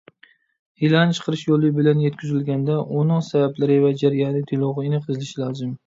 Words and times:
ئېلان 0.85 1.13
چىقىرىش 1.17 1.43
يولى 1.49 1.69
بىلەن 1.77 2.01
يەتكۈزۈلگەندە، 2.07 2.81
ئۇنىڭ 2.97 3.23
سەۋەبلىرى 3.31 3.79
ۋە 3.87 3.95
جەريانى 4.05 4.45
دېلوغا 4.53 4.89
ئېنىق 4.91 5.11
يېزىلىشى 5.13 5.43
لازىم. 5.47 5.77